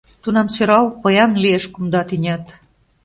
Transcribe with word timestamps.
Тунам 0.21 0.47
сӧрал, 0.55 0.85
поян 1.01 1.31
лиеш 1.43 1.65
кумда 1.73 2.01
тӱнят. 2.09 2.43